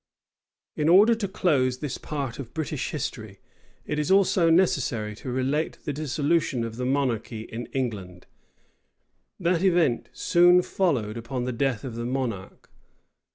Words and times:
In 0.75 0.89
order 0.89 1.13
to 1.13 1.27
close 1.27 1.77
this 1.77 1.99
part 1.99 2.39
of 2.39 2.55
British 2.55 2.89
history, 2.89 3.39
it 3.85 3.99
is 3.99 4.09
also 4.09 4.49
necessary 4.49 5.15
to 5.17 5.29
relate 5.29 5.77
the 5.85 5.93
dissolution 5.93 6.63
of 6.63 6.77
the 6.77 6.87
monarchy 6.87 7.41
in 7.41 7.67
England: 7.67 8.25
that 9.39 9.61
event 9.61 10.09
soon 10.11 10.63
followed 10.63 11.17
upon 11.17 11.43
the 11.43 11.53
death 11.53 11.83
of 11.83 11.93
the 11.93 12.05
monarch. 12.07 12.71